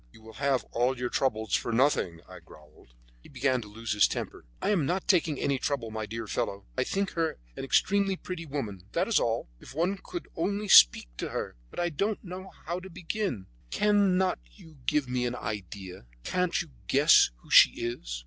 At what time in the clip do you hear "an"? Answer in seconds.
7.55-7.63, 15.27-15.35